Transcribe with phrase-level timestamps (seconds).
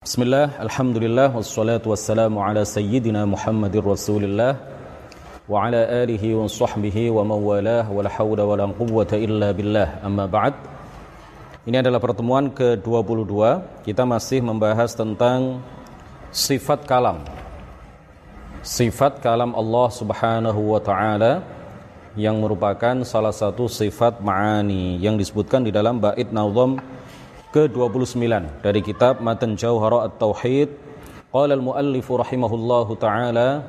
[0.00, 4.56] Bismillah, Alhamdulillah, wassalatu wassalamu ala sayyidina Muhammadir Rasulillah
[5.44, 10.00] wa ala alihi wa sahbihi wa mawalah wa la hawla wa la quwwata illa billah.
[10.00, 10.56] Amma ba'd.
[11.68, 15.60] Ini adalah pertemuan ke-22 Kita masih membahas tentang
[16.32, 17.20] sifat kalam.
[18.64, 21.44] Sifat kalam Allah subhanahu wa ta'ala
[22.16, 26.80] Yang merupakan salah satu sifat ma'ani Yang disebutkan di dalam bait nazam
[27.50, 30.70] ke-29 dari kitab Matan Jauhara At-Tauhid
[31.34, 33.66] qala al-muallif rahimahullahu taala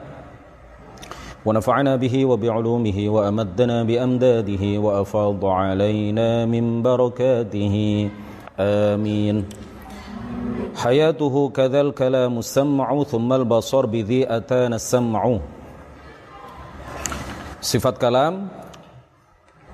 [1.41, 3.97] wa nafa'ana bihi wa bi'ulumihi wa amaddana bi
[4.77, 8.13] wa afadha alaina min barakatihi.
[8.61, 9.49] Amin.
[10.77, 15.41] Kadzal kalamu sam'u thumma al-basar bi dhi atana sam'u.
[17.61, 18.60] Sifat kalam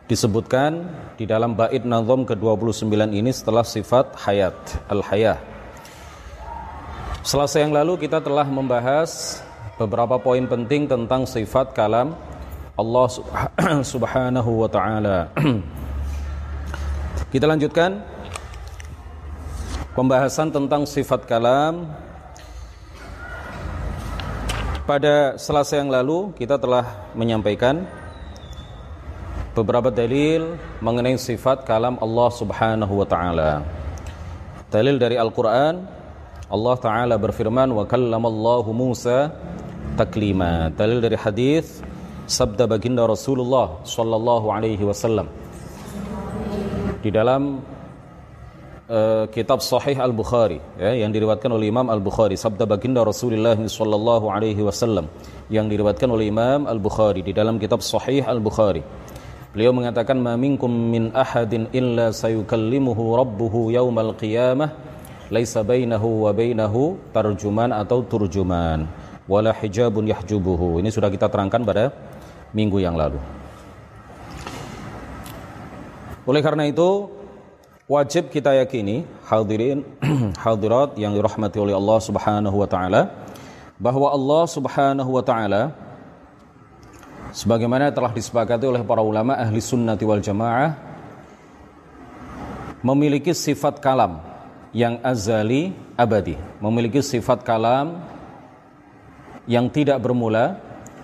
[0.07, 0.87] disebutkan
[1.19, 4.55] di dalam bait nazam ke-29 ini setelah sifat hayat
[4.87, 5.35] al-hayah.
[7.27, 9.43] Selasa yang lalu kita telah membahas
[9.75, 12.15] beberapa poin penting tentang sifat kalam
[12.79, 13.07] Allah
[13.91, 15.27] Subhanahu wa taala.
[17.35, 17.99] kita lanjutkan
[19.91, 21.91] pembahasan tentang sifat kalam
[24.87, 27.83] pada Selasa yang lalu kita telah menyampaikan
[29.57, 30.53] beberapa dalil
[30.85, 33.51] mengenai sifat kalam Allah Subhanahu wa taala.
[34.69, 35.81] Dalil dari Al-Qur'an
[36.47, 39.33] Allah taala berfirman wa kallamallahu Musa
[39.97, 40.69] taklima.
[40.69, 41.81] Dalil dari hadis
[42.29, 45.25] sabda baginda Rasulullah sallallahu alaihi wasallam.
[47.01, 47.63] Di dalam
[48.87, 54.61] uh, kitab Sahih Al-Bukhari ya, yang diriwayatkan oleh Imam Al-Bukhari sabda baginda Rasulullah sallallahu alaihi
[54.63, 55.07] wasallam
[55.51, 58.83] yang diriwayatkan oleh Imam Al-Bukhari di dalam kitab Sahih Al-Bukhari
[59.57, 64.69] Beliau mengatakan ma minkum min ahadin illa sayukallimuhu rabbuhu yaumal qiyamah
[65.33, 68.85] laisa bainahu wa bainahu tarjuman atau turjuman
[69.25, 70.77] wala hijabun yahjubuhu.
[70.77, 71.89] Ini sudah kita terangkan pada
[72.53, 73.17] minggu yang lalu.
[76.29, 77.09] Oleh karena itu
[77.89, 79.81] wajib kita yakini hadirin
[80.45, 83.09] hadirat yang dirahmati oleh Allah Subhanahu wa taala
[83.81, 85.73] bahwa Allah Subhanahu wa taala
[87.37, 90.73] sebagaimana telah disepakati oleh para ulama ahli sunnati wal jamaah
[92.81, 94.17] memiliki sifat kalam
[94.73, 96.33] yang azali abadi.
[96.57, 98.01] Memiliki sifat kalam
[99.45, 100.57] yang tidak bermula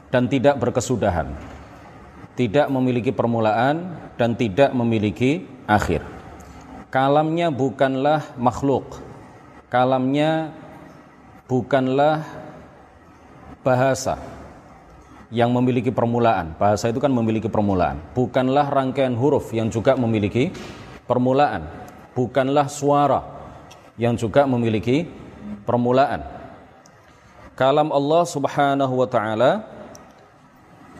[0.09, 1.29] dan tidak berkesudahan.
[2.33, 6.01] Tidak memiliki permulaan dan tidak memiliki akhir.
[6.89, 8.97] Kalamnya bukanlah makhluk.
[9.69, 10.53] Kalamnya
[11.45, 12.25] bukanlah
[13.61, 14.17] bahasa
[15.33, 16.53] yang memiliki permulaan.
[16.61, 17.97] Bahasa itu kan memiliki permulaan.
[18.13, 20.53] Bukanlah rangkaian huruf yang juga memiliki
[21.09, 21.65] permulaan.
[22.13, 23.25] Bukanlah suara
[23.97, 25.09] yang juga memiliki
[25.65, 26.21] permulaan.
[27.57, 29.51] Kalam Allah Subhanahu wa taala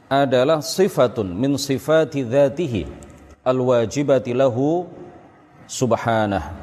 [0.09, 2.89] adalah sifatun min sifati dzatihi
[3.45, 4.89] alwajibati lahu
[5.69, 6.53] subhanah.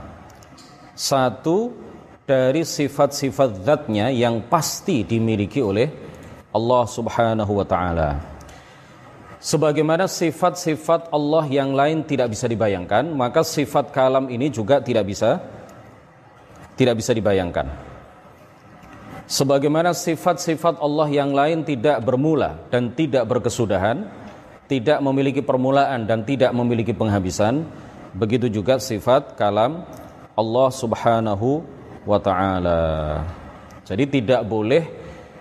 [0.98, 1.74] Satu
[2.26, 6.09] dari sifat-sifat zatnya yang pasti dimiliki oleh
[6.50, 8.10] Allah Subhanahu wa taala.
[9.40, 15.40] Sebagaimana sifat-sifat Allah yang lain tidak bisa dibayangkan, maka sifat kalam ini juga tidak bisa
[16.76, 17.68] tidak bisa dibayangkan.
[19.30, 24.08] Sebagaimana sifat-sifat Allah yang lain tidak bermula dan tidak berkesudahan,
[24.66, 27.62] tidak memiliki permulaan dan tidak memiliki penghabisan,
[28.12, 29.86] begitu juga sifat kalam
[30.34, 31.62] Allah Subhanahu
[32.04, 32.82] wa taala.
[33.88, 34.99] Jadi tidak boleh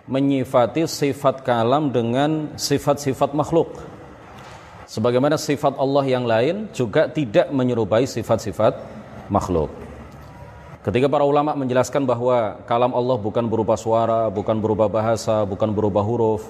[0.09, 3.77] menyifati sifat kalam dengan sifat-sifat makhluk.
[4.89, 8.73] Sebagaimana sifat Allah yang lain juga tidak menyerupai sifat-sifat
[9.29, 9.69] makhluk.
[10.81, 16.01] Ketika para ulama menjelaskan bahwa kalam Allah bukan berupa suara, bukan berupa bahasa, bukan berupa
[16.01, 16.49] huruf,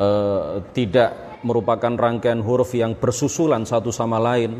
[0.00, 4.56] eh, tidak merupakan rangkaian huruf yang bersusulan satu sama lain,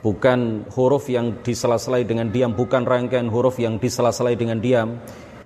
[0.00, 4.96] bukan huruf yang disela-selai dengan diam, bukan rangkaian huruf yang disela-selai dengan diam,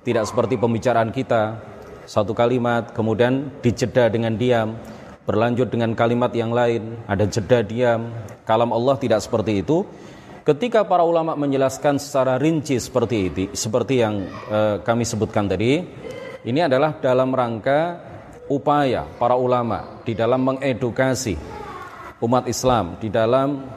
[0.00, 1.61] tidak seperti pembicaraan kita.
[2.08, 4.75] Satu kalimat kemudian dijeda dengan diam.
[5.29, 8.11] Berlanjut dengan kalimat yang lain ada jeda diam.
[8.49, 9.87] Kalam Allah tidak seperti itu.
[10.41, 15.85] Ketika para ulama menjelaskan secara rinci seperti itu seperti yang eh, kami sebutkan tadi
[16.49, 18.00] ini adalah dalam rangka
[18.49, 21.37] upaya para ulama di dalam mengedukasi
[22.25, 23.69] umat Islam di dalam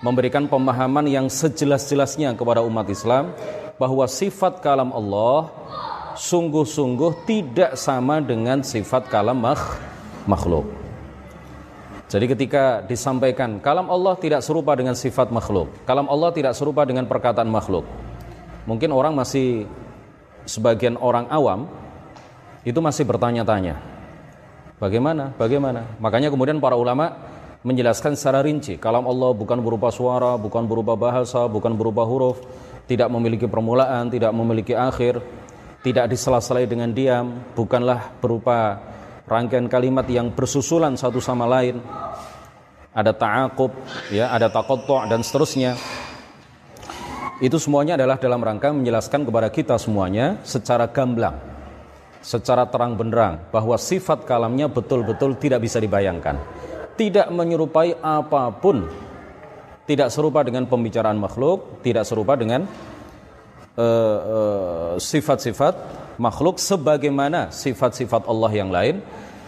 [0.00, 3.34] memberikan pemahaman yang sejelas-jelasnya kepada umat Islam
[3.78, 5.50] bahwa sifat kalam Allah
[6.14, 9.78] sungguh-sungguh tidak sama dengan sifat kalam makh,
[10.30, 10.66] makhluk.
[12.06, 17.10] Jadi ketika disampaikan kalam Allah tidak serupa dengan sifat makhluk, kalam Allah tidak serupa dengan
[17.10, 17.82] perkataan makhluk.
[18.64, 19.68] mungkin orang masih
[20.48, 21.68] sebagian orang awam
[22.64, 23.76] itu masih bertanya-tanya.
[24.80, 25.36] Bagaimana?
[25.36, 25.84] Bagaimana?
[26.00, 27.12] Makanya kemudian para ulama
[27.64, 32.40] menjelaskan secara rinci kalam Allah bukan berupa suara, bukan berupa bahasa, bukan berupa huruf,
[32.84, 35.20] tidak memiliki permulaan, tidak memiliki akhir,
[35.80, 38.80] tidak disela-selai dengan diam, bukanlah berupa
[39.24, 41.80] rangkaian kalimat yang bersusulan satu sama lain.
[42.94, 43.74] Ada ta'aqub,
[44.14, 45.74] ya, ada taqattu' dan seterusnya.
[47.42, 51.34] Itu semuanya adalah dalam rangka menjelaskan kepada kita semuanya secara gamblang,
[52.22, 56.38] secara terang benderang bahwa sifat kalamnya betul-betul tidak bisa dibayangkan
[56.94, 58.86] tidak menyerupai apa pun
[59.84, 62.64] tidak serupa dengan pembicaraan makhluk tidak serupa dengan
[63.76, 69.04] eh, eh, sifat-sifat uh, uh, makhluk sebagaimana sifat-sifat Allah yang lain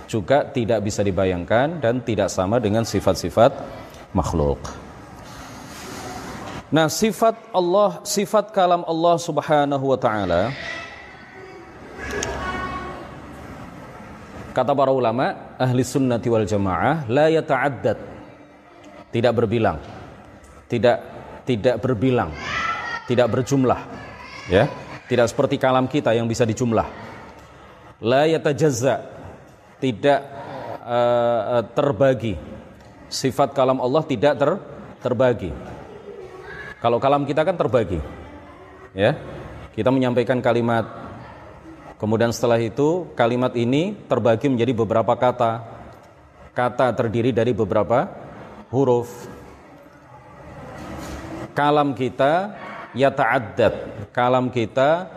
[0.06, 3.50] juga tidak bisa dibayangkan dan tidak sama dengan sifat-sifat
[4.14, 4.62] makhluk.
[6.66, 10.54] Nah, sifat Allah, sifat kalam Allah Subhanahu wa taala
[14.56, 18.00] Kata para ulama, ahli sunnati wal jamaah, la yata'addad.
[19.12, 19.95] Tidak berbilang.
[20.66, 20.98] Tidak
[21.46, 22.34] tidak berbilang.
[23.06, 23.80] Tidak berjumlah.
[24.50, 24.66] Ya.
[25.06, 26.86] Tidak seperti kalam kita yang bisa dijumlah.
[28.02, 29.02] La yatajazza.
[29.78, 30.20] Tidak
[30.82, 32.34] uh, terbagi.
[33.06, 34.50] Sifat kalam Allah tidak ter,
[34.98, 35.50] terbagi.
[36.82, 38.02] Kalau kalam kita kan terbagi.
[38.90, 39.14] Ya.
[39.70, 41.06] Kita menyampaikan kalimat
[41.96, 45.64] Kemudian setelah itu kalimat ini terbagi menjadi beberapa kata.
[46.52, 48.04] Kata terdiri dari beberapa
[48.68, 49.08] huruf.
[51.56, 52.52] Kalam kita
[52.92, 54.12] ya ta'addad.
[54.12, 55.08] Kalam kita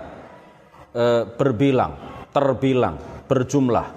[0.95, 1.99] e, berbilang,
[2.31, 2.95] terbilang,
[3.27, 3.87] berjumlah.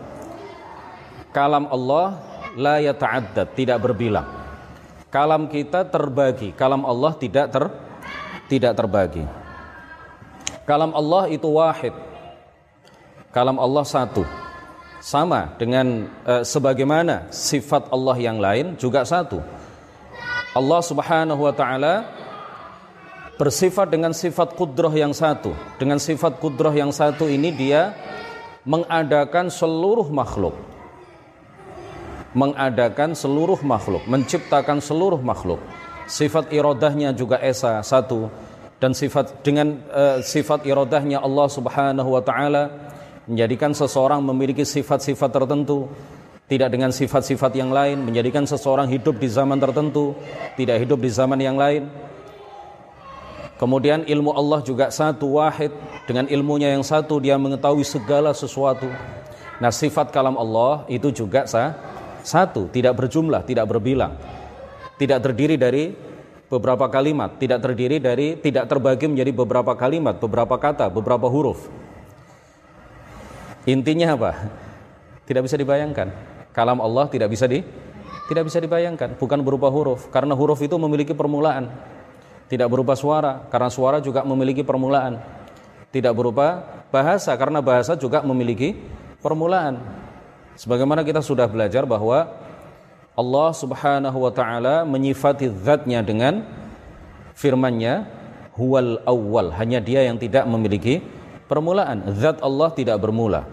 [1.31, 2.19] Kalam Allah
[2.59, 4.27] la ya ta'addad, tidak berbilang.
[5.12, 7.69] Kalam kita terbagi, kalam Allah tidak ter
[8.50, 9.25] tidak terbagi.
[10.67, 11.95] Kalam Allah itu wahid,
[13.31, 14.27] kalam Allah satu.
[15.03, 19.43] Sama dengan e, sebagaimana sifat Allah yang lain juga satu.
[20.55, 22.22] Allah Subhanahu wa taala
[23.40, 25.56] bersifat dengan sifat kudrah yang satu.
[25.81, 27.96] Dengan sifat kudrah yang satu ini dia
[28.62, 30.55] mengadakan seluruh makhluk.
[32.32, 35.61] Mengadakan seluruh makhluk, menciptakan seluruh makhluk.
[36.08, 38.32] Sifat irodahnya juga esa satu
[38.82, 42.75] dan sifat dengan uh, sifat irodahnya Allah Subhanahu wa taala
[43.31, 45.87] menjadikan seseorang memiliki sifat-sifat tertentu
[46.50, 50.19] tidak dengan sifat-sifat yang lain menjadikan seseorang hidup di zaman tertentu
[50.58, 51.87] tidak hidup di zaman yang lain
[53.62, 55.70] kemudian ilmu Allah juga satu wahid.
[56.03, 58.91] Dengan ilmunya yang satu dia mengetahui segala sesuatu.
[59.62, 61.79] Nah sifat kalam Allah itu juga sah,
[62.26, 62.67] satu.
[62.67, 64.19] Tidak berjumlah tidak berbilang.
[64.99, 65.94] Tidak terdiri dari
[66.50, 67.38] beberapa kalimat.
[67.38, 71.70] Tidak terdiri dari tidak terbagi menjadi beberapa kalimat beberapa kata beberapa huruf.
[73.62, 74.50] Intinya apa?
[75.23, 76.11] Tidak bisa dibayangkan.
[76.50, 77.62] Kalam Allah tidak bisa di
[78.26, 80.09] tidak bisa dibayangkan, bukan berupa huruf.
[80.09, 81.69] Karena huruf itu memiliki permulaan.
[82.52, 85.16] Tidak berupa suara karena suara juga memiliki permulaan.
[85.88, 86.60] Tidak berupa
[86.93, 88.76] bahasa karena bahasa juga memiliki
[89.25, 89.81] permulaan.
[90.60, 92.28] Sebagaimana kita sudah belajar bahwa
[93.16, 96.44] Allah Subhanahu wa taala menyifati zatnya dengan
[97.32, 98.04] firman-Nya
[98.52, 101.00] huwal awwal, hanya Dia yang tidak memiliki
[101.49, 102.04] permulaan.
[102.20, 103.49] Zat Allah tidak bermula.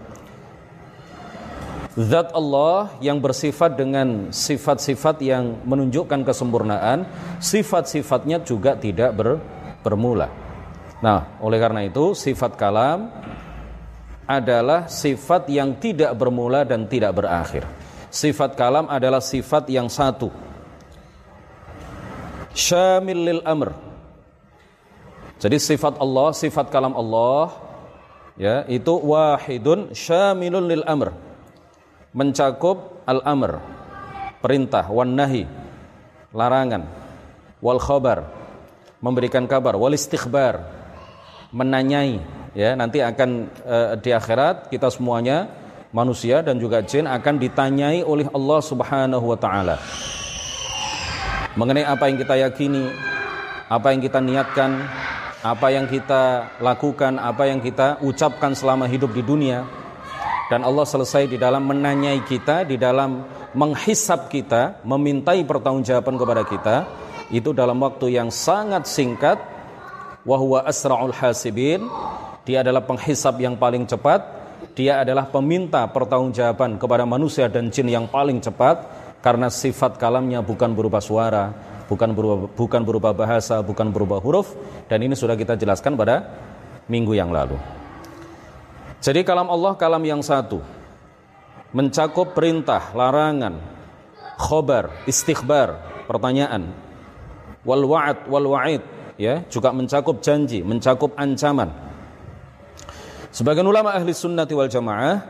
[2.00, 7.04] Zat Allah yang bersifat dengan sifat-sifat yang menunjukkan kesempurnaan,
[7.44, 9.36] sifat-sifatnya juga tidak ber,
[9.84, 10.32] bermula.
[11.04, 13.12] Nah, oleh karena itu sifat kalam
[14.24, 17.68] adalah sifat yang tidak bermula dan tidak berakhir.
[18.08, 20.32] Sifat kalam adalah sifat yang satu.
[22.56, 23.76] Syamil lil amr.
[25.36, 27.52] Jadi sifat Allah, sifat kalam Allah
[28.40, 31.29] ya itu wahidun syamilun lil amr
[32.10, 33.62] mencakup al amr
[34.42, 35.46] perintah wan nahi
[36.34, 36.86] larangan
[37.62, 38.26] wal khabar
[38.98, 40.64] memberikan kabar wal istighbar
[41.54, 42.22] menanyai
[42.56, 45.50] ya nanti akan uh, di akhirat kita semuanya
[45.90, 49.76] manusia dan juga jin akan ditanyai oleh Allah Subhanahu wa taala
[51.58, 52.90] mengenai apa yang kita yakini
[53.70, 54.70] apa yang kita niatkan
[55.40, 59.64] apa yang kita lakukan, apa yang kita ucapkan selama hidup di dunia.
[60.50, 63.22] Dan Allah selesai di dalam menanyai kita, di dalam
[63.54, 66.76] menghisap kita, memintai pertanggungjawaban kepada kita,
[67.30, 69.38] itu dalam waktu yang sangat singkat.
[70.26, 71.86] Wahwa asra'ul hasibin,
[72.44, 74.20] dia adalah penghisap yang paling cepat,
[74.76, 78.84] dia adalah peminta pertanggungjawaban kepada manusia dan jin yang paling cepat,
[79.24, 81.52] karena sifat kalamnya bukan berupa suara,
[81.88, 84.52] bukan berupa, bukan berupa bahasa, bukan berupa huruf
[84.88, 86.28] dan ini sudah kita jelaskan pada
[86.88, 87.79] minggu yang lalu.
[89.00, 90.60] Jadi kalam Allah kalam yang satu
[91.72, 93.56] mencakup perintah, larangan,
[94.36, 96.68] khobar, istighbar, pertanyaan,
[97.64, 98.82] wal wa'ad, wal wa'id,
[99.16, 101.72] ya, juga mencakup janji, mencakup ancaman.
[103.30, 105.22] Sebagian ulama ahli sunnati wal jamaah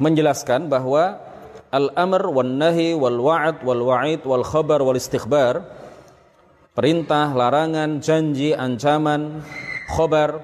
[0.00, 1.20] menjelaskan bahwa
[1.68, 5.60] al-amr wan nahi wal wa'ad wal wa'id wal khabar wal istighbar
[6.72, 9.44] perintah, larangan, janji, ancaman,
[9.92, 10.40] khobar,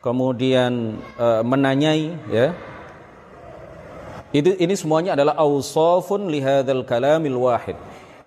[0.00, 2.56] kemudian e, menanyai ya.
[4.30, 7.76] Itu ini semuanya adalah ausafun lihadzal kalamil wahid.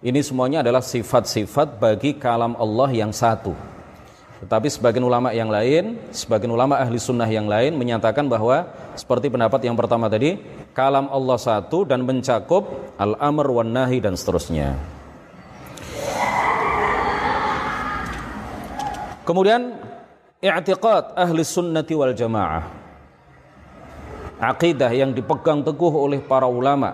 [0.03, 3.55] Ini semuanya adalah sifat-sifat bagi kalam Allah yang satu.
[4.43, 8.67] Tetapi sebagian ulama yang lain, sebagian ulama ahli sunnah yang lain menyatakan bahwa
[8.99, 10.35] seperti pendapat yang pertama tadi,
[10.75, 12.67] kalam Allah satu dan mencakup
[12.99, 14.75] al-amr wan nahi dan seterusnya.
[19.23, 19.79] Kemudian
[20.43, 22.67] i'tiqad ahli sunnati wal jamaah.
[24.43, 26.91] Aqidah yang dipegang teguh oleh para ulama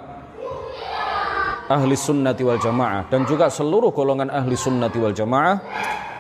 [1.65, 5.57] ahli sunnati wal jamaah dan juga seluruh golongan ahli sunnati wal jamaah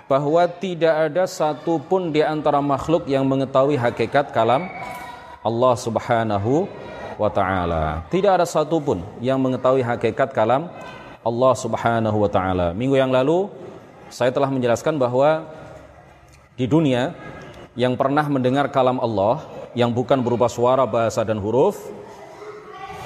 [0.09, 4.65] bahwa tidak ada satupun di antara makhluk yang mengetahui hakikat kalam
[5.45, 6.65] Allah Subhanahu
[7.21, 8.01] wa taala.
[8.09, 10.65] Tidak ada satupun yang mengetahui hakikat kalam
[11.21, 12.73] Allah Subhanahu wa taala.
[12.73, 13.53] Minggu yang lalu
[14.09, 15.45] saya telah menjelaskan bahwa
[16.59, 17.15] di dunia
[17.79, 21.79] yang pernah mendengar kalam Allah yang bukan berupa suara, bahasa dan huruf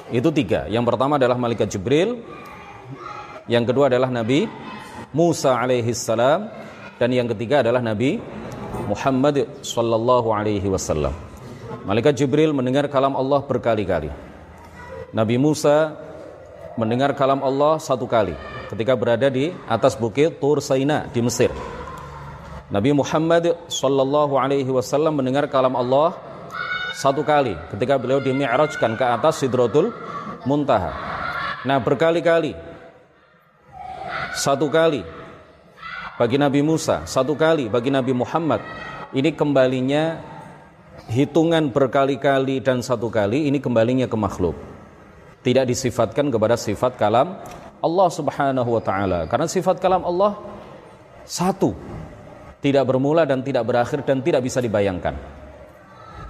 [0.10, 0.66] itu tiga.
[0.66, 2.18] Yang pertama adalah malaikat Jibril,
[3.46, 4.50] yang kedua adalah Nabi
[5.14, 6.50] Musa alaihi salam,
[6.98, 8.18] dan yang ketiga adalah Nabi
[8.90, 11.14] Muhammad sallallahu alaihi wasallam.
[11.86, 14.10] Malaikat Jibril mendengar kalam Allah berkali-kali.
[15.14, 15.94] Nabi Musa
[16.74, 18.34] mendengar kalam Allah satu kali
[18.74, 21.54] ketika berada di atas bukit Tur Saina di Mesir.
[22.72, 26.16] Nabi Muhammad sallallahu alaihi wasallam mendengar kalam Allah
[26.96, 29.92] satu kali ketika beliau dimi'rajkan ke atas Sidratul
[30.48, 30.94] Muntaha.
[31.64, 32.56] Nah, berkali-kali
[34.36, 35.04] satu kali
[36.16, 38.62] bagi Nabi Musa, satu kali bagi Nabi Muhammad.
[39.14, 40.22] Ini kembalinya
[41.10, 44.56] hitungan berkali-kali dan satu kali ini kembalinya ke makhluk.
[45.44, 47.36] Tidak disifatkan kepada sifat kalam
[47.84, 49.28] Allah Subhanahu wa taala.
[49.28, 50.40] Karena sifat kalam Allah
[51.28, 51.76] satu.
[52.64, 55.20] Tidak bermula dan tidak berakhir dan tidak bisa dibayangkan.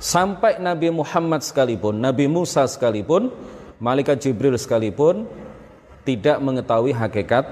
[0.01, 3.29] Sampai Nabi Muhammad sekalipun, Nabi Musa sekalipun,
[3.77, 5.29] malaikat Jibril sekalipun
[6.03, 7.45] tidak mengetahui hakikat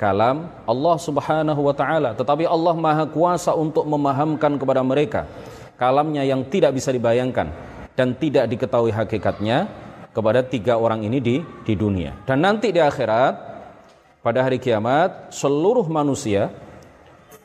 [0.00, 5.28] kalam Allah Subhanahu wa taala, tetapi Allah Maha Kuasa untuk memahamkan kepada mereka
[5.76, 7.52] kalamnya yang tidak bisa dibayangkan
[7.96, 9.68] dan tidak diketahui hakikatnya
[10.12, 12.16] kepada tiga orang ini di di dunia.
[12.24, 13.34] Dan nanti di akhirat
[14.20, 16.52] pada hari kiamat seluruh manusia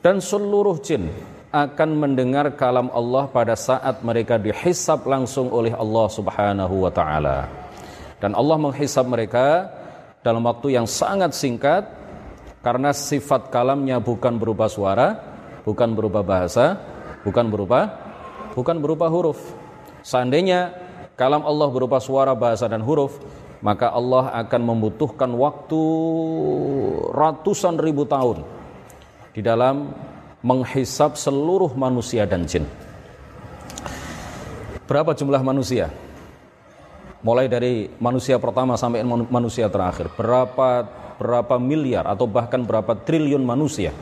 [0.00, 1.08] dan seluruh jin
[1.56, 7.48] akan mendengar kalam Allah pada saat mereka dihisap langsung oleh Allah Subhanahu wa taala.
[8.20, 9.70] Dan Allah menghisap mereka
[10.20, 11.88] dalam waktu yang sangat singkat
[12.60, 15.16] karena sifat kalamnya bukan berupa suara,
[15.64, 16.76] bukan berupa bahasa,
[17.24, 17.80] bukan berupa
[18.56, 19.38] bukan berupa huruf.
[20.04, 20.72] Seandainya
[21.14, 23.16] kalam Allah berupa suara, bahasa dan huruf,
[23.64, 25.80] maka Allah akan membutuhkan waktu
[27.12, 28.44] ratusan ribu tahun
[29.36, 29.92] di dalam
[30.40, 32.64] menghisap seluruh manusia dan jin.
[34.88, 35.92] Berapa jumlah manusia?
[37.20, 40.08] Mulai dari manusia pertama sampai manusia terakhir.
[40.16, 40.88] Berapa
[41.20, 43.92] berapa miliar atau bahkan berapa triliun manusia.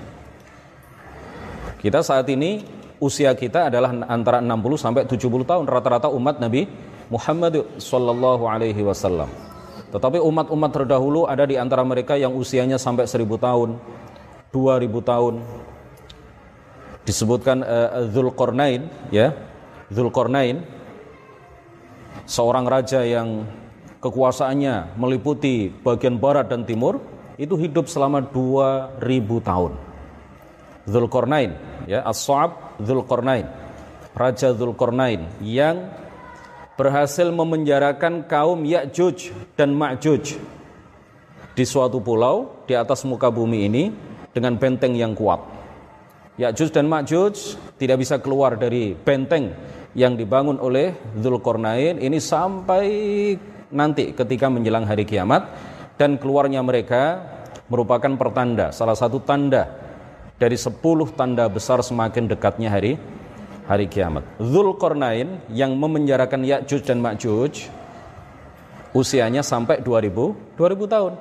[1.82, 2.62] Kita saat ini
[3.02, 6.66] usia kita adalah antara 60 sampai 70 tahun rata-rata umat Nabi
[7.10, 9.28] Muhammad sallallahu alaihi wasallam.
[9.94, 13.78] Tetapi umat-umat terdahulu ada di antara mereka yang usianya sampai 1000 tahun,
[14.54, 15.34] 2000 tahun.
[17.02, 19.34] Disebutkan uh, Dzulqarnain ya.
[19.90, 20.62] Dzulqarnain
[22.24, 23.44] seorang raja yang
[24.00, 27.00] kekuasaannya meliputi bagian barat dan timur
[27.40, 29.00] itu hidup selama 2000
[29.42, 29.72] tahun.
[30.84, 31.56] Zulkarnain
[31.88, 33.48] ya As-Sa'ab Zulkarnain
[34.12, 35.88] Raja Zulkarnain yang
[36.76, 40.36] berhasil memenjarakan kaum Ya'juj dan Ma'juj
[41.54, 43.84] di suatu pulau di atas muka bumi ini
[44.34, 45.40] dengan benteng yang kuat.
[46.34, 49.54] Ya'juj dan Ma'juj tidak bisa keluar dari benteng
[49.94, 50.90] yang dibangun oleh
[51.22, 52.86] Zulkarnain ini sampai
[53.70, 55.46] nanti ketika menjelang hari kiamat
[55.94, 57.22] dan keluarnya mereka
[57.70, 59.70] merupakan pertanda salah satu tanda
[60.34, 62.98] dari sepuluh tanda besar semakin dekatnya hari
[63.70, 64.26] hari kiamat.
[64.42, 67.70] Zulkarnain yang memenjarakan Ya'juj dan Ma'juj
[68.90, 71.12] usianya sampai 2000 2000 tahun.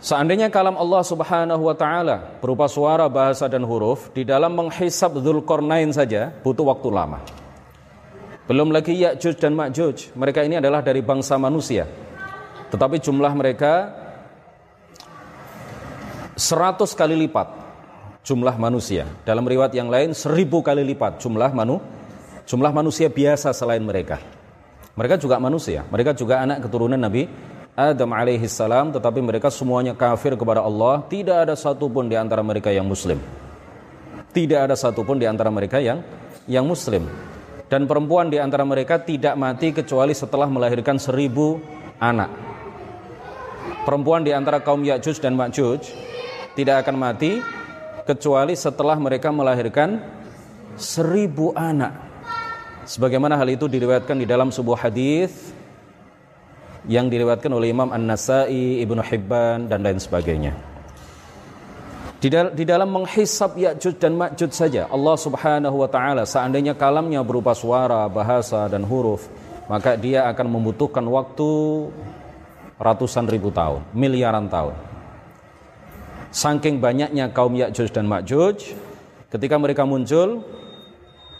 [0.00, 5.92] Seandainya kalam Allah Subhanahu wa taala berupa suara, bahasa dan huruf di dalam menghisab Dzulqarnain
[5.92, 7.20] saja butuh waktu lama.
[8.48, 10.16] Belum lagi Ya'juj dan Ma'juj.
[10.16, 11.84] Mereka ini adalah dari bangsa manusia.
[12.72, 13.92] Tetapi jumlah mereka
[16.34, 17.52] 100 kali lipat
[18.24, 19.04] jumlah manusia.
[19.28, 21.76] Dalam riwayat yang lain 1000 kali lipat jumlah manu
[22.48, 24.16] jumlah manusia biasa selain mereka.
[24.96, 27.28] Mereka juga manusia, mereka juga anak keturunan Nabi
[27.80, 31.00] Adam alaihi salam tetapi mereka semuanya kafir kepada Allah.
[31.08, 33.16] Tidak ada satupun di antara mereka yang muslim.
[34.36, 36.04] Tidak ada satupun di antara mereka yang
[36.44, 37.08] yang muslim.
[37.72, 41.56] Dan perempuan di antara mereka tidak mati kecuali setelah melahirkan seribu
[41.96, 42.28] anak.
[43.88, 45.80] Perempuan di antara kaum Ya'juj dan Ma'juj
[46.52, 47.40] tidak akan mati
[48.04, 50.02] kecuali setelah mereka melahirkan
[50.76, 51.96] seribu anak.
[52.84, 55.54] Sebagaimana hal itu diriwayatkan di dalam sebuah hadis
[56.88, 60.56] yang diriwayatkan oleh Imam An-Nasai, Ibnu Hibban dan lain sebagainya.
[62.20, 67.24] Di, dal di dalam menghisap Ya'juj dan Ma'juj saja Allah Subhanahu wa taala seandainya kalamnya
[67.24, 69.24] berupa suara, bahasa dan huruf,
[69.72, 71.48] maka dia akan membutuhkan waktu
[72.76, 74.76] ratusan ribu tahun, miliaran tahun.
[76.28, 78.76] Saking banyaknya kaum Ya'juj dan Ma'juj,
[79.32, 80.44] ketika mereka muncul,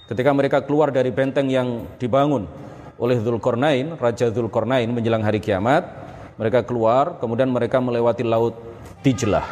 [0.08, 2.48] ketika mereka keluar dari benteng yang dibangun
[3.00, 5.88] oleh Zulkarnain, Raja Zulkarnain menjelang hari kiamat.
[6.36, 8.56] Mereka keluar, kemudian mereka melewati laut
[9.00, 9.44] Dijlah.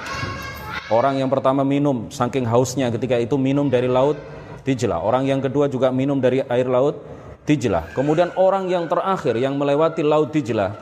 [0.88, 4.16] Orang yang pertama minum, saking hausnya ketika itu minum dari laut
[4.64, 5.00] Dijlah.
[5.00, 7.00] Orang yang kedua juga minum dari air laut
[7.44, 7.92] Dijlah.
[7.92, 10.76] Kemudian orang yang terakhir yang melewati laut Dijlah,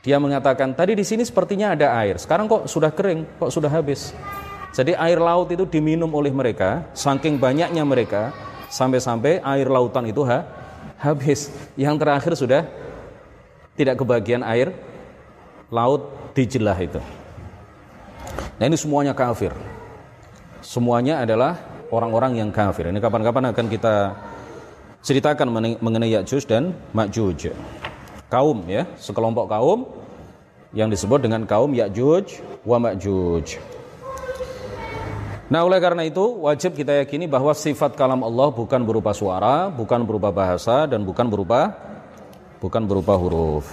[0.00, 4.16] dia mengatakan, tadi di sini sepertinya ada air, sekarang kok sudah kering, kok sudah habis.
[4.72, 8.32] Jadi air laut itu diminum oleh mereka, saking banyaknya mereka,
[8.72, 10.59] sampai-sampai air lautan itu ha,
[11.00, 11.48] habis.
[11.74, 12.62] Yang terakhir sudah
[13.74, 14.76] tidak kebagian air
[15.72, 17.00] laut di jelah itu.
[18.60, 19.56] Nah ini semuanya kafir.
[20.60, 21.56] Semuanya adalah
[21.88, 22.92] orang-orang yang kafir.
[22.92, 23.94] Ini kapan-kapan akan kita
[25.00, 25.48] ceritakan
[25.80, 27.56] mengenai Ya'juj dan Ma'juj.
[28.28, 29.88] Kaum ya, sekelompok kaum
[30.76, 33.79] yang disebut dengan kaum Ya'juj wa Ma'juj.
[35.50, 40.06] Nah oleh karena itu wajib kita yakini bahwa sifat kalam Allah bukan berupa suara, bukan
[40.06, 41.74] berupa bahasa dan bukan berupa
[42.62, 43.66] bukan berupa huruf.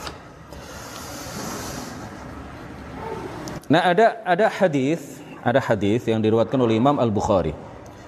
[3.69, 7.53] Nah ada ada hadis ada hadis yang diriwayatkan oleh Imam Al Bukhari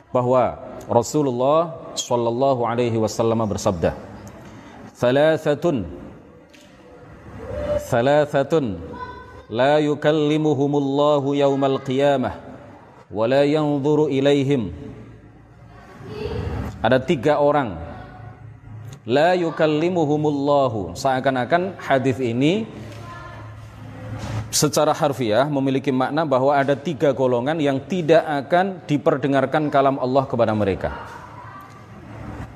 [0.09, 0.57] bahwa
[0.89, 3.93] Rasulullah Shallallahu Alaihi Wasallam bersabda,
[4.97, 5.85] "Thalathatun,
[7.85, 8.81] thalathatun,
[9.45, 12.48] la yukallimuhumullahu yawmal qiyamah."
[13.09, 14.73] Wala yanzuru ilaihim.
[16.79, 17.75] Ada tiga orang.
[19.03, 20.95] La yukallimuhumullahu.
[20.95, 22.69] Seakan-akan hadis ini
[24.49, 30.53] secara harfiah memiliki makna bahwa ada tiga golongan yang tidak akan diperdengarkan kalam Allah kepada
[30.53, 30.93] mereka.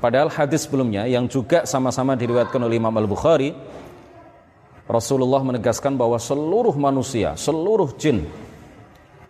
[0.02, 3.56] Padahal hadis sebelumnya yang juga sama-sama diriwayatkan oleh Imam Al-Bukhari
[4.84, 8.28] Rasulullah menegaskan bahwa seluruh manusia, seluruh jin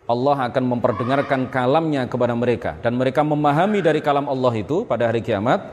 [0.03, 5.23] Allah akan memperdengarkan kalamnya kepada mereka dan mereka memahami dari kalam Allah itu pada hari
[5.23, 5.63] kiamat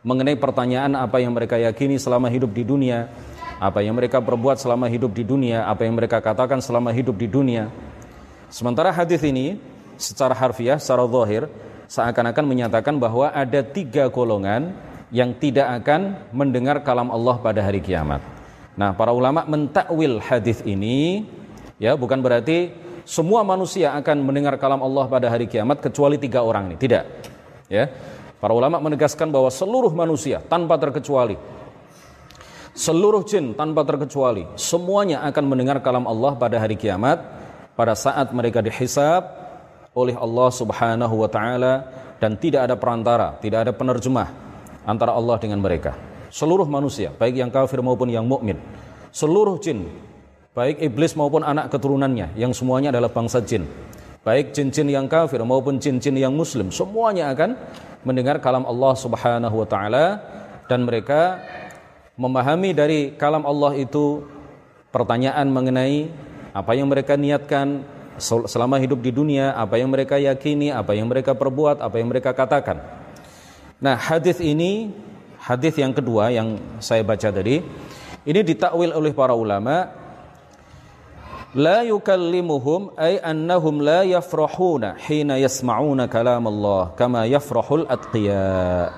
[0.00, 3.12] mengenai pertanyaan apa yang mereka yakini selama hidup di dunia,
[3.60, 7.28] apa yang mereka perbuat selama hidup di dunia, apa yang mereka katakan selama hidup di
[7.28, 7.68] dunia.
[8.48, 9.60] Sementara hadis ini
[10.00, 11.52] secara harfiah, secara zahir
[11.90, 14.72] seakan-akan menyatakan bahwa ada tiga golongan
[15.12, 18.24] yang tidak akan mendengar kalam Allah pada hari kiamat.
[18.78, 21.28] Nah, para ulama mentakwil hadis ini
[21.76, 22.72] ya bukan berarti
[23.10, 26.76] semua manusia akan mendengar kalam Allah pada hari kiamat kecuali tiga orang ini.
[26.78, 27.04] Tidak.
[27.66, 27.90] Ya.
[28.38, 31.34] Para ulama menegaskan bahwa seluruh manusia tanpa terkecuali
[32.70, 37.20] seluruh jin tanpa terkecuali semuanya akan mendengar kalam Allah pada hari kiamat
[37.74, 39.26] pada saat mereka dihisab
[39.92, 41.74] oleh Allah Subhanahu wa taala
[42.20, 44.28] dan tidak ada perantara, tidak ada penerjemah
[44.84, 45.96] antara Allah dengan mereka.
[46.30, 48.60] Seluruh manusia, baik yang kafir maupun yang mukmin,
[49.10, 49.90] seluruh jin
[50.50, 53.66] baik iblis maupun anak keturunannya yang semuanya adalah bangsa jin
[54.26, 57.54] baik jin-jin yang kafir maupun jin-jin yang muslim semuanya akan
[58.02, 60.18] mendengar kalam Allah Subhanahu wa taala
[60.66, 61.38] dan mereka
[62.18, 64.26] memahami dari kalam Allah itu
[64.90, 66.10] pertanyaan mengenai
[66.50, 67.86] apa yang mereka niatkan
[68.20, 72.36] selama hidup di dunia, apa yang mereka yakini, apa yang mereka perbuat, apa yang mereka
[72.36, 72.84] katakan.
[73.80, 74.92] Nah, hadis ini
[75.40, 77.64] hadis yang kedua yang saya baca tadi
[78.28, 79.88] ini ditakwil oleh para ulama
[81.56, 88.90] la yukallimuhum ay annahum la yafrahuna hina yasma'una kalam Allah kama yafrahul atqiya.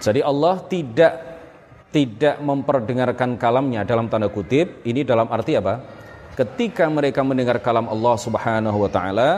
[0.00, 1.12] Jadi Allah tidak
[1.90, 6.00] tidak memperdengarkan kalamnya dalam tanda kutip ini dalam arti apa?
[6.38, 9.30] ketika mereka mendengar kalam Allah Subhanahu wa taala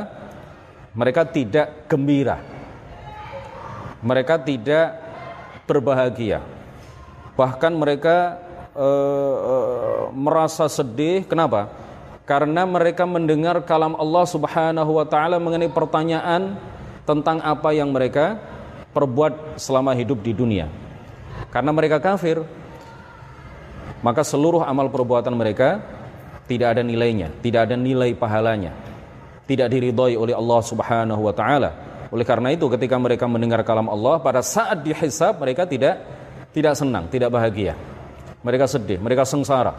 [0.92, 2.36] mereka tidak gembira.
[4.04, 5.00] Mereka tidak
[5.64, 6.44] berbahagia.
[7.32, 8.36] Bahkan mereka
[8.76, 11.24] uh, uh, merasa sedih.
[11.24, 11.72] Kenapa?
[12.22, 16.56] Karena mereka mendengar kalam Allah Subhanahu wa taala mengenai pertanyaan
[17.02, 18.38] tentang apa yang mereka
[18.94, 20.70] perbuat selama hidup di dunia.
[21.50, 22.40] Karena mereka kafir,
[24.00, 25.82] maka seluruh amal perbuatan mereka
[26.46, 28.72] tidak ada nilainya, tidak ada nilai pahalanya,
[29.44, 31.70] tidak diridhoi oleh Allah Subhanahu wa taala.
[32.12, 35.96] Oleh karena itu ketika mereka mendengar kalam Allah pada saat dihisab mereka tidak
[36.52, 37.72] tidak senang, tidak bahagia.
[38.42, 39.78] Mereka sedih, mereka sengsara.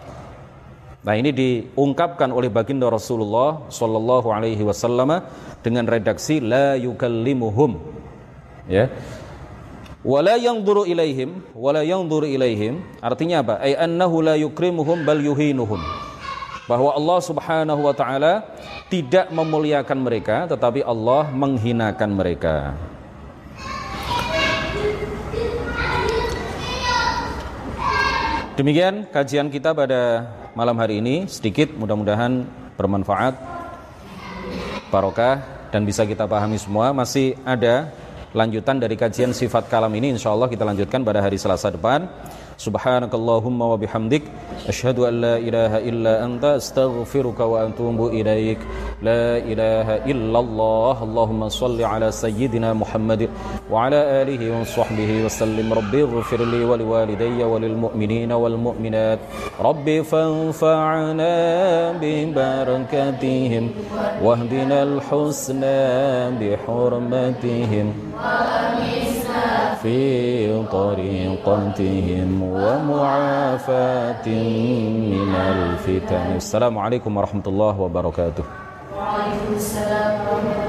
[1.04, 5.20] Nah, ini diungkapkan oleh baginda Rasulullah sallallahu alaihi wasallam
[5.60, 7.76] dengan redaksi la yukallimuhum.
[8.72, 8.88] Ya
[10.04, 15.80] wala yanzuru ilaihim wala yanzuru ilaihim artinya apa ay annahu la yukrimuhum bal yuhinuhum
[16.68, 18.44] bahwa Allah Subhanahu wa taala
[18.92, 22.76] tidak memuliakan mereka tetapi Allah menghinakan mereka
[28.54, 31.26] Demikian kajian kita pada malam hari ini.
[31.26, 32.46] Sedikit mudah-mudahan
[32.78, 33.34] bermanfaat
[34.94, 35.42] barokah
[35.74, 36.94] dan bisa kita pahami semua.
[36.94, 37.90] Masih ada
[38.30, 40.14] lanjutan dari kajian sifat kalam ini.
[40.14, 42.06] Insyaallah kita lanjutkan pada hari Selasa depan.
[42.64, 44.24] Subhanakallahumma wa bihamdik
[44.72, 48.60] asyhadu an la ilaha illa anta astaghfiruka wa atubu ilaik.
[49.04, 50.96] La ilaha illallah.
[51.08, 53.28] Allahumma salli ala sayyidina Muhammad
[53.68, 55.68] wa ala alihi wa sahbihi wa sallim.
[55.80, 59.20] Rabbi ighfir li wa liwalidayya wa lil mu'minina wal mu'minat.
[69.84, 76.40] في طريقتهم ومعافاة من الفتن.
[76.40, 78.44] السلام عليكم ورحمة الله وبركاته.
[78.96, 80.64] وعليكم السلام ورحمة